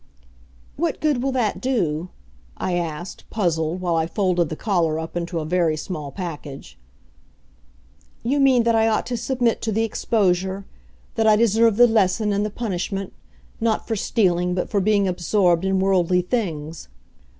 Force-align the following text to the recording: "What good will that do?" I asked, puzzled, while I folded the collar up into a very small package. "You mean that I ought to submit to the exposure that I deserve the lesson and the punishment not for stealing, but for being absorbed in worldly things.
"What 0.77 0.99
good 0.99 1.21
will 1.21 1.31
that 1.33 1.61
do?" 1.61 2.09
I 2.57 2.73
asked, 2.73 3.29
puzzled, 3.29 3.81
while 3.81 3.95
I 3.95 4.07
folded 4.07 4.49
the 4.49 4.55
collar 4.55 4.97
up 4.97 5.15
into 5.15 5.37
a 5.39 5.45
very 5.45 5.77
small 5.77 6.11
package. 6.11 6.79
"You 8.23 8.39
mean 8.39 8.63
that 8.63 8.73
I 8.73 8.87
ought 8.87 9.05
to 9.05 9.15
submit 9.15 9.61
to 9.61 9.71
the 9.71 9.83
exposure 9.83 10.65
that 11.13 11.27
I 11.27 11.35
deserve 11.35 11.75
the 11.77 11.85
lesson 11.85 12.33
and 12.33 12.43
the 12.43 12.49
punishment 12.49 13.13
not 13.59 13.87
for 13.87 13.95
stealing, 13.95 14.55
but 14.55 14.71
for 14.71 14.81
being 14.81 15.07
absorbed 15.07 15.63
in 15.65 15.79
worldly 15.79 16.23
things. 16.23 16.87